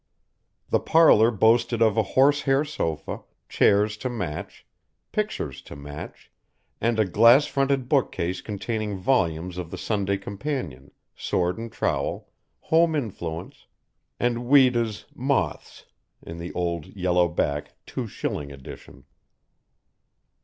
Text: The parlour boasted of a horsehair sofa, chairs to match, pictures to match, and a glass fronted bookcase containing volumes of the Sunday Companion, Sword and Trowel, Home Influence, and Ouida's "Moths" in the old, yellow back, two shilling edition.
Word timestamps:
The 0.69 0.79
parlour 0.79 1.29
boasted 1.29 1.79
of 1.79 1.95
a 1.95 2.01
horsehair 2.17 2.65
sofa, 2.65 3.21
chairs 3.47 3.97
to 3.97 4.09
match, 4.09 4.65
pictures 5.11 5.61
to 5.69 5.75
match, 5.75 6.31
and 6.81 6.97
a 6.99 7.05
glass 7.05 7.45
fronted 7.45 7.87
bookcase 7.87 8.41
containing 8.41 8.97
volumes 8.97 9.59
of 9.59 9.69
the 9.69 9.77
Sunday 9.77 10.17
Companion, 10.17 10.89
Sword 11.15 11.59
and 11.59 11.71
Trowel, 11.71 12.31
Home 12.73 12.95
Influence, 12.95 13.67
and 14.19 14.49
Ouida's 14.49 15.05
"Moths" 15.13 15.85
in 16.23 16.39
the 16.39 16.51
old, 16.53 16.87
yellow 16.87 17.27
back, 17.27 17.75
two 17.85 18.07
shilling 18.07 18.51
edition. 18.51 19.03